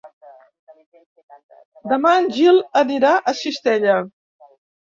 Demà 1.93 2.15
en 2.23 2.31
Gil 2.39 2.59
anirà 2.83 3.15
a 3.19 3.37
Cistella. 3.45 4.03